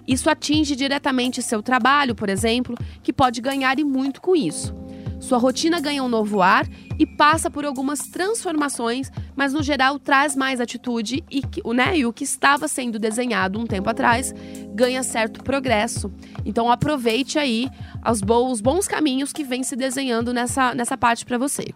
Isso 0.07 0.29
atinge 0.29 0.75
diretamente 0.75 1.41
seu 1.41 1.61
trabalho, 1.61 2.15
por 2.15 2.29
exemplo, 2.29 2.77
que 3.03 3.13
pode 3.13 3.41
ganhar 3.41 3.77
e 3.79 3.83
muito 3.83 4.21
com 4.21 4.35
isso. 4.35 4.73
Sua 5.21 5.37
rotina 5.37 5.79
ganha 5.79 6.03
um 6.03 6.09
novo 6.09 6.41
ar 6.41 6.67
e 6.97 7.05
passa 7.05 7.49
por 7.49 7.63
algumas 7.63 7.99
transformações, 7.99 9.11
mas 9.35 9.53
no 9.53 9.61
geral 9.61 9.99
traz 9.99 10.35
mais 10.35 10.59
atitude 10.59 11.23
e, 11.29 11.43
né, 11.73 11.99
e 11.99 12.05
o 12.07 12.11
que 12.11 12.23
estava 12.23 12.67
sendo 12.67 12.97
desenhado 12.97 13.59
um 13.59 13.65
tempo 13.65 13.87
atrás 13.87 14.33
ganha 14.73 15.03
certo 15.03 15.43
progresso. 15.43 16.11
Então 16.43 16.71
aproveite 16.71 17.37
aí 17.37 17.69
os 18.05 18.19
bons, 18.61 18.87
caminhos 18.87 19.31
que 19.31 19.43
vem 19.43 19.61
se 19.61 19.75
desenhando 19.75 20.33
nessa, 20.33 20.73
nessa 20.73 20.97
parte 20.97 21.23
para 21.23 21.37
você. 21.37 21.67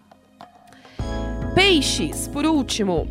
Peixes, 1.53 2.27
por 2.27 2.45
último. 2.45 3.07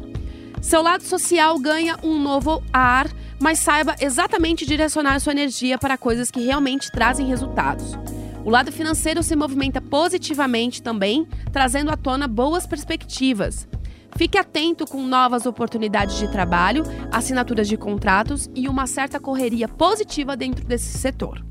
Seu 0.60 0.82
lado 0.82 1.04
social 1.04 1.58
ganha 1.60 1.96
um 2.02 2.18
novo 2.18 2.62
ar, 2.72 3.08
mas 3.40 3.60
saiba 3.60 3.94
exatamente 4.00 4.66
direcionar 4.66 5.20
sua 5.20 5.32
energia 5.32 5.78
para 5.78 5.96
coisas 5.96 6.30
que 6.30 6.40
realmente 6.40 6.90
trazem 6.90 7.26
resultados. 7.26 7.96
O 8.44 8.50
lado 8.50 8.70
financeiro 8.70 9.22
se 9.22 9.34
movimenta 9.34 9.80
positivamente 9.80 10.82
também, 10.82 11.26
trazendo 11.50 11.90
à 11.90 11.96
tona 11.96 12.28
boas 12.28 12.66
perspectivas. 12.66 13.66
Fique 14.16 14.38
atento 14.38 14.86
com 14.86 15.02
novas 15.02 15.46
oportunidades 15.46 16.18
de 16.18 16.28
trabalho, 16.28 16.84
assinaturas 17.10 17.66
de 17.66 17.76
contratos 17.76 18.48
e 18.54 18.68
uma 18.68 18.86
certa 18.86 19.18
correria 19.18 19.66
positiva 19.66 20.36
dentro 20.36 20.64
desse 20.64 20.98
setor. 20.98 21.44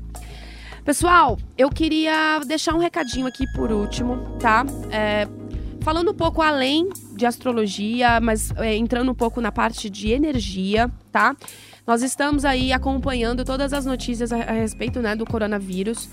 Pessoal, 0.84 1.38
eu 1.58 1.68
queria 1.68 2.40
deixar 2.46 2.74
um 2.74 2.78
recadinho 2.78 3.26
aqui 3.26 3.44
por 3.54 3.72
último, 3.72 4.38
tá? 4.38 4.64
É, 4.90 5.26
Falando 5.84 6.12
um 6.12 6.14
pouco 6.14 6.40
além 6.40 6.88
de 7.14 7.26
astrologia, 7.26 8.18
mas 8.18 8.50
é, 8.56 8.74
entrando 8.74 9.10
um 9.10 9.14
pouco 9.14 9.38
na 9.42 9.52
parte 9.52 9.90
de 9.90 10.12
energia, 10.12 10.90
tá? 11.12 11.36
Nós 11.86 12.02
estamos 12.02 12.42
aí 12.42 12.72
acompanhando 12.72 13.44
todas 13.44 13.74
as 13.74 13.84
notícias 13.84 14.32
a, 14.32 14.36
a 14.36 14.52
respeito 14.52 15.02
né, 15.02 15.14
do 15.14 15.26
coronavírus. 15.26 16.08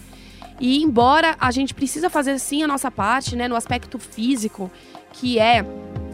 E 0.61 0.83
embora 0.83 1.35
a 1.39 1.49
gente 1.49 1.73
precisa 1.73 2.07
fazer 2.07 2.37
sim 2.37 2.61
a 2.61 2.67
nossa 2.67 2.91
parte, 2.91 3.35
né, 3.35 3.47
no 3.47 3.55
aspecto 3.55 3.97
físico, 3.97 4.71
que 5.11 5.39
é 5.39 5.65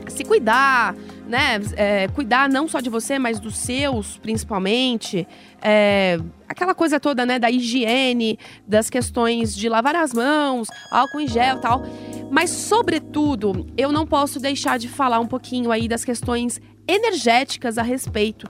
se 0.08 0.24
cuidar, 0.24 0.96
né? 1.28 1.60
É, 1.76 2.08
cuidar 2.08 2.48
não 2.48 2.66
só 2.66 2.80
de 2.80 2.90
você, 2.90 3.20
mas 3.20 3.42
dos 3.42 3.58
seus, 3.58 4.18
principalmente. 4.18 5.28
É, 5.62 6.18
aquela 6.48 6.74
coisa 6.74 6.98
toda, 6.98 7.26
né? 7.26 7.38
Da 7.38 7.52
higiene, 7.52 8.40
das 8.66 8.90
questões 8.90 9.54
de 9.54 9.68
lavar 9.68 9.98
as 9.98 10.14
mãos, 10.14 10.70
álcool 10.90 11.20
em 11.20 11.28
gel 11.28 11.60
tal. 11.60 11.84
Mas, 12.32 12.50
sobretudo, 12.50 13.68
eu 13.78 13.92
não 13.92 14.08
posso 14.08 14.40
deixar 14.40 14.80
de 14.80 14.88
falar 14.88 15.20
um 15.20 15.28
pouquinho 15.28 15.74
aí 15.74 15.90
das 15.90 16.06
questões 16.06 16.62
energéticas 16.88 17.78
a 17.78 17.84
respeito 17.84 18.48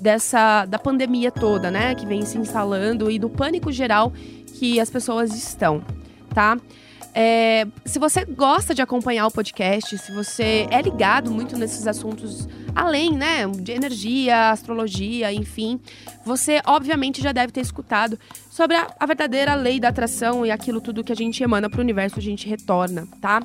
dessa 0.00 0.64
da 0.64 0.78
pandemia 0.78 1.30
toda, 1.30 1.70
né, 1.70 1.94
que 1.94 2.06
vem 2.06 2.24
se 2.24 2.38
instalando 2.38 3.10
e 3.10 3.18
do 3.18 3.28
pânico 3.28 3.70
geral 3.70 4.12
que 4.54 4.80
as 4.80 4.90
pessoas 4.90 5.34
estão, 5.34 5.82
tá? 6.34 6.56
É, 7.12 7.66
se 7.84 7.98
você 7.98 8.24
gosta 8.24 8.72
de 8.72 8.80
acompanhar 8.80 9.26
o 9.26 9.30
podcast, 9.32 9.98
se 9.98 10.12
você 10.12 10.68
é 10.70 10.80
ligado 10.80 11.30
muito 11.30 11.58
nesses 11.58 11.86
assuntos 11.86 12.48
além, 12.72 13.12
né, 13.12 13.48
de 13.48 13.72
energia, 13.72 14.50
astrologia, 14.50 15.32
enfim, 15.32 15.80
você 16.24 16.60
obviamente 16.64 17.20
já 17.20 17.32
deve 17.32 17.52
ter 17.52 17.60
escutado 17.60 18.18
sobre 18.48 18.76
a, 18.76 18.94
a 18.98 19.06
verdadeira 19.06 19.54
lei 19.54 19.80
da 19.80 19.88
atração 19.88 20.46
e 20.46 20.52
aquilo 20.52 20.80
tudo 20.80 21.02
que 21.02 21.12
a 21.12 21.16
gente 21.16 21.42
emana 21.42 21.68
para 21.68 21.78
o 21.78 21.82
universo, 21.82 22.18
a 22.18 22.22
gente 22.22 22.48
retorna, 22.48 23.08
tá? 23.20 23.42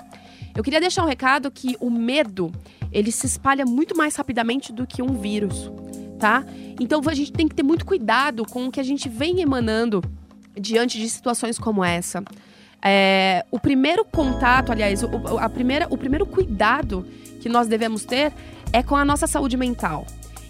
Eu 0.56 0.64
queria 0.64 0.80
deixar 0.80 1.04
um 1.04 1.08
recado 1.08 1.50
que 1.50 1.76
o 1.80 1.90
medo, 1.90 2.52
ele 2.92 3.12
se 3.12 3.26
espalha 3.26 3.66
muito 3.66 3.98
mais 3.98 4.16
rapidamente 4.16 4.72
do 4.72 4.86
que 4.86 5.02
um 5.02 5.20
vírus, 5.20 5.72
tá? 6.20 6.46
Então 6.80 7.02
a 7.08 7.14
gente 7.14 7.32
tem 7.32 7.48
que 7.48 7.56
ter 7.56 7.64
muito 7.64 7.86
cuidado 7.86 8.46
com 8.46 8.68
o 8.68 8.72
que 8.72 8.80
a 8.80 8.84
gente 8.84 9.08
vem 9.10 9.42
emanando 9.42 10.04
diante 10.60 11.00
de 11.00 11.10
situações 11.10 11.58
como 11.58 11.84
essa. 11.84 12.24
É, 12.84 13.46
o 13.50 13.60
primeiro 13.60 14.06
contato, 14.06 14.72
aliás, 14.72 15.04
o, 15.04 15.38
a 15.40 15.50
primeira, 15.50 15.88
o 15.90 15.98
primeiro 15.98 16.26
cuidado 16.26 17.06
que 17.42 17.50
nós 17.50 17.68
devemos 17.68 18.06
ter 18.06 18.32
é 18.72 18.84
com 18.84 18.96
a 18.96 19.04
nossa 19.04 19.28
saúde 19.28 19.58
mental. 19.58 20.06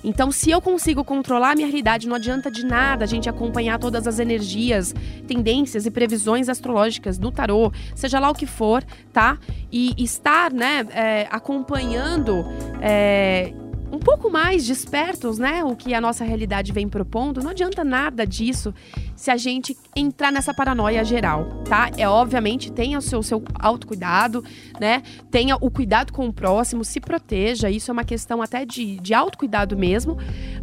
Então, 0.06 0.32
se 0.32 0.52
eu 0.52 0.62
consigo 0.62 1.04
controlar 1.04 1.54
a 1.54 1.56
minha 1.56 1.66
realidade, 1.66 2.08
não 2.08 2.16
adianta 2.16 2.52
de 2.52 2.64
nada 2.64 3.06
a 3.06 3.08
gente 3.08 3.28
acompanhar 3.28 3.80
todas 3.80 4.06
as 4.06 4.20
energias, 4.20 4.94
tendências 5.28 5.88
e 5.88 5.92
previsões 5.92 6.48
astrológicas 6.48 7.18
do 7.18 7.32
tarô, 7.32 7.72
seja 7.96 8.20
lá 8.20 8.30
o 8.30 8.36
que 8.36 8.46
for, 8.46 8.84
tá? 9.12 9.40
E 9.72 9.96
estar, 9.98 10.54
né, 10.54 10.86
é, 10.92 11.28
acompanhando. 11.32 12.46
É, 12.82 13.52
um 13.96 14.00
pouco 14.00 14.30
mais 14.30 14.66
despertos, 14.66 15.40
né? 15.40 15.64
O 15.64 15.76
que 15.76 15.94
a 15.94 16.02
nossa 16.02 16.26
realidade 16.26 16.74
vem 16.74 16.88
propondo, 16.88 17.42
não 17.42 17.52
adianta 17.52 17.84
nada 17.84 18.28
disso 18.28 18.74
se 19.16 19.32
a 19.32 19.38
gente 19.38 19.76
entrar 19.96 20.32
nessa 20.32 20.54
paranoia 20.54 21.04
geral, 21.04 21.64
tá? 21.64 21.90
É 21.98 22.08
obviamente 22.08 22.72
tenha 22.72 22.98
o 22.98 23.02
seu, 23.02 23.24
seu 23.24 23.42
autocuidado, 23.58 24.44
né? 24.80 25.02
Tenha 25.32 25.56
o 25.56 25.72
cuidado 25.72 26.12
com 26.12 26.28
o 26.28 26.34
próximo, 26.34 26.84
se 26.84 27.00
proteja, 27.00 27.70
isso 27.70 27.90
é 27.90 27.94
uma 27.94 28.04
questão 28.04 28.42
até 28.42 28.66
de, 28.66 28.98
de 28.98 29.14
autocuidado 29.14 29.78
mesmo, 29.78 30.18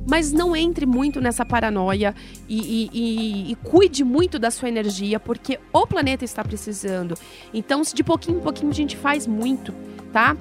mas 0.09 0.31
não 0.31 0.55
entre 0.55 0.85
muito 0.85 1.21
nessa 1.21 1.45
paranoia 1.45 2.15
e, 2.47 2.59
e, 2.59 2.91
e, 2.93 3.53
e 3.53 3.55
cuide 3.57 4.05
muito 4.05 4.39
da 4.39 4.51
sua 4.51 4.69
energia, 4.69 5.19
porque 5.19 5.59
o 5.73 5.87
planeta 5.87 6.25
está 6.25 6.45
precisando. 6.45 7.15
Então, 7.55 7.83
se 7.83 7.95
de 7.95 8.05
pouquinho 8.05 8.39
em 8.39 8.43
pouquinho 8.43 8.71
a 8.71 8.75
gente 8.75 8.97
faz 8.97 9.27
muito, 9.27 9.73
tá? 10.13 10.37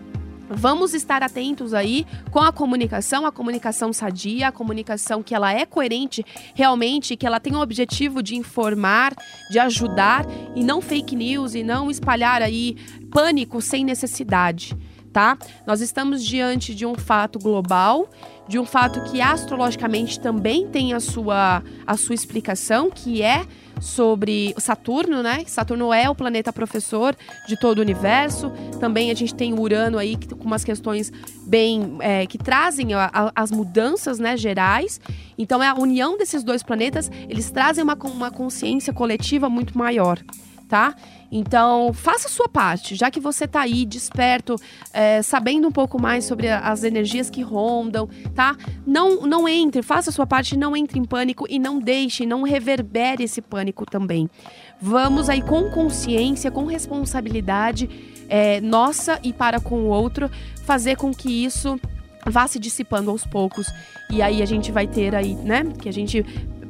Vamos 0.54 0.94
estar 0.94 1.24
atentos 1.24 1.74
aí 1.74 2.06
com 2.30 2.40
a 2.40 2.52
comunicação, 2.52 3.26
a 3.26 3.32
comunicação 3.32 3.94
sadia, 3.94 4.50
a 4.50 4.52
comunicação 4.52 5.24
que 5.24 5.34
ela 5.34 5.54
é 5.54 5.66
coerente 5.66 6.26
realmente, 6.54 7.16
que 7.16 7.26
ela 7.26 7.40
tem 7.40 7.56
o 7.56 7.62
objetivo 7.62 8.22
de 8.22 8.36
informar, 8.36 9.14
de 9.50 9.60
ajudar 9.60 10.26
e 10.54 10.64
não 10.64 10.82
fake 10.82 11.16
news 11.16 11.56
e 11.56 11.64
não 11.64 11.90
espalhar 11.90 12.42
aí 12.42 12.76
pânico 13.10 13.62
sem 13.62 13.86
necessidade. 13.86 14.76
Tá? 15.12 15.38
Nós 15.68 15.82
estamos 15.82 16.24
diante 16.24 16.74
de 16.74 16.86
um 16.86 16.96
fato 16.96 17.38
global, 17.38 18.10
de 18.48 18.58
um 18.58 18.66
fato 18.66 19.04
que 19.12 19.20
astrologicamente 19.20 20.20
também 20.20 20.68
tem 20.68 20.94
a 20.94 21.02
sua, 21.02 21.62
a 21.86 21.98
sua 21.98 22.16
explicação, 22.16 22.90
que 22.90 23.22
é 23.22 23.46
sobre 23.82 24.54
Saturno, 24.58 25.22
né? 25.22 25.44
Saturno 25.48 25.92
é 25.92 26.10
o 26.10 26.16
planeta 26.16 26.54
professor 26.54 27.16
de 27.48 27.60
todo 27.60 27.80
o 27.80 27.82
universo. 27.82 28.52
Também 28.80 29.12
a 29.12 29.14
gente 29.14 29.34
tem 29.34 29.54
Urano 29.54 29.98
aí 29.98 30.16
com 30.16 30.46
umas 30.46 30.64
questões 30.64 31.12
bem 31.46 31.98
é, 32.00 32.26
que 32.28 32.38
trazem 32.38 32.94
a, 32.94 33.10
a, 33.12 33.32
as 33.36 33.52
mudanças, 33.52 34.20
né, 34.20 34.38
gerais. 34.38 35.02
Então 35.38 35.62
é 35.62 35.68
a 35.68 35.74
união 35.74 36.18
desses 36.18 36.44
dois 36.44 36.64
planetas. 36.64 37.12
Eles 37.28 37.50
trazem 37.50 37.84
uma, 37.84 37.96
uma 37.96 38.32
consciência 38.32 38.94
coletiva 38.94 39.50
muito 39.50 39.78
maior 39.78 40.20
tá? 40.72 40.96
Então, 41.32 41.94
faça 41.94 42.28
a 42.28 42.32
sua 42.32 42.50
parte, 42.50 42.94
já 42.94 43.10
que 43.10 43.20
você 43.20 43.48
tá 43.48 43.62
aí 43.62 43.86
desperto, 43.86 44.58
é, 44.92 45.22
sabendo 45.22 45.68
um 45.68 45.72
pouco 45.72 46.00
mais 46.00 46.26
sobre 46.26 46.50
as 46.50 46.84
energias 46.84 47.30
que 47.30 47.42
rondam, 47.42 48.10
tá? 48.36 48.58
Não, 48.86 49.22
não 49.22 49.48
entre, 49.48 49.82
faça 49.82 50.10
a 50.10 50.14
sua 50.14 50.28
parte, 50.28 50.58
não 50.58 50.76
entre 50.76 51.00
em 51.00 51.06
pânico 51.06 51.46
e 51.50 51.58
não 51.58 51.80
deixe, 51.80 52.26
não 52.26 52.44
reverbere 52.44 53.24
esse 53.24 53.42
pânico 53.42 53.86
também. 53.86 54.30
Vamos 54.82 55.30
aí 55.30 55.42
com 55.42 55.70
consciência, 55.70 56.52
com 56.52 56.66
responsabilidade 56.66 57.90
é, 58.28 58.60
nossa 58.60 59.18
e 59.24 59.32
para 59.32 59.60
com 59.60 59.84
o 59.84 59.88
outro, 59.88 60.30
fazer 60.66 60.98
com 60.98 61.14
que 61.14 61.46
isso 61.46 61.80
vá 62.26 62.46
se 62.46 62.60
dissipando 62.60 63.10
aos 63.10 63.26
poucos. 63.26 63.68
E 64.10 64.22
aí 64.22 64.42
a 64.42 64.46
gente 64.46 64.72
vai 64.72 64.86
ter 64.86 65.16
aí, 65.16 65.36
né? 65.36 65.64
Que 65.80 65.88
a 65.88 65.94
gente 65.94 66.24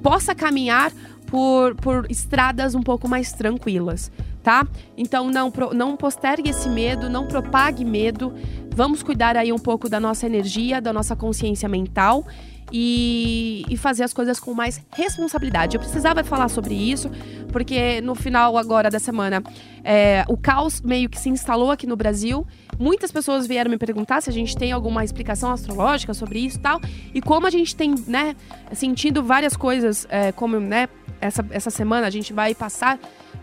possa 0.03 0.35
caminhar 0.35 0.91
por, 1.27 1.75
por 1.75 2.05
estradas 2.11 2.75
um 2.75 2.81
pouco 2.81 3.07
mais 3.07 3.31
tranquilas, 3.31 4.11
tá? 4.43 4.67
Então 4.97 5.29
não, 5.29 5.51
não 5.73 5.95
postergue 5.95 6.49
esse 6.49 6.69
medo, 6.69 7.09
não 7.09 7.27
propague 7.27 7.85
medo. 7.85 8.33
Vamos 8.73 9.03
cuidar 9.03 9.35
aí 9.35 9.51
um 9.51 9.59
pouco 9.59 9.89
da 9.89 9.99
nossa 9.99 10.25
energia, 10.25 10.81
da 10.81 10.93
nossa 10.93 11.15
consciência 11.15 11.67
mental 11.67 12.25
e, 12.71 13.65
e, 13.69 13.75
fazer 13.75 14.03
as 14.03 14.13
coisas 14.13 14.39
com 14.39 14.53
mais 14.53 14.81
responsabilidade. 14.93 15.75
Eu 15.75 15.81
precisava 15.81 16.23
falar 16.23 16.47
sobre 16.47 16.73
isso, 16.73 17.11
porque 17.51 17.99
no 17.99 18.15
final 18.15 18.57
agora 18.57 18.89
da 18.89 18.99
semana 18.99 19.43
é, 19.83 20.23
o 20.29 20.37
caos 20.37 20.79
meio 20.81 21.09
que 21.09 21.19
se 21.19 21.29
instalou 21.29 21.69
aqui 21.69 21.85
no 21.85 21.97
Brasil. 21.97 22.47
Muitas 22.79 23.11
pessoas 23.11 23.45
vieram 23.45 23.69
me 23.69 23.77
perguntar 23.77 24.21
se 24.21 24.29
a 24.29 24.33
gente 24.33 24.55
tem 24.55 24.71
alguma 24.71 25.03
explicação 25.03 25.51
astrológica 25.51 26.13
sobre 26.13 26.39
isso 26.39 26.57
e 26.57 26.61
tal. 26.61 26.79
E 27.13 27.21
como 27.21 27.45
a 27.45 27.49
gente 27.49 27.75
tem, 27.75 27.93
né, 28.07 28.35
sentindo 28.71 29.21
várias 29.21 29.57
coisas, 29.57 30.07
é, 30.09 30.31
como, 30.31 30.59
né, 30.59 30.87
essa, 31.19 31.45
essa 31.51 31.69
semana 31.69 32.07
a 32.07 32.09
gente 32.09 32.31
vai 32.31 32.55
passar 32.55 32.97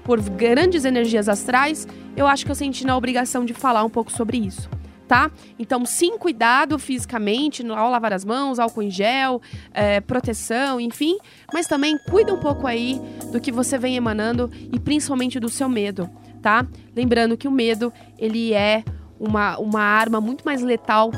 por 0.09 0.23
grandes 0.23 0.87
energias 0.87 1.29
astrais, 1.29 1.87
eu 2.16 2.27
acho 2.27 2.42
que 2.47 2.51
eu 2.51 2.55
senti 2.55 2.87
na 2.87 2.97
obrigação 2.97 3.44
de 3.44 3.53
falar 3.53 3.85
um 3.85 3.90
pouco 3.90 4.11
sobre 4.11 4.38
isso 4.38 4.66
tá? 5.07 5.31
Então, 5.59 5.87
sim, 5.87 6.18
cuidado 6.18 6.79
fisicamente, 6.79 7.66
ao 7.66 7.90
lavar 7.90 8.12
as 8.12 8.27
mãos, 8.27 8.59
álcool 8.59 8.83
em 8.83 8.90
gel, 8.90 9.40
é, 9.73 10.03
proteção, 10.03 10.79
enfim, 10.79 11.16
mas 11.51 11.66
também 11.66 11.97
cuida 12.11 12.35
um 12.35 12.38
pouco 12.38 12.66
aí 12.66 13.01
do 13.33 13.40
que 13.40 13.51
você 13.51 13.79
vem 13.79 13.97
emanando 13.97 14.51
e 14.71 14.79
principalmente 14.79 15.40
do 15.40 15.49
seu 15.49 15.66
medo, 15.66 16.11
tá? 16.42 16.66
Lembrando 16.94 17.38
que 17.38 17.49
o 17.49 17.51
medo, 17.51 17.90
ele 18.18 18.53
é 18.53 18.85
uma, 19.18 19.59
uma 19.59 19.81
arma 19.81 20.21
muito 20.21 20.44
mais 20.44 20.61
letal 20.61 21.11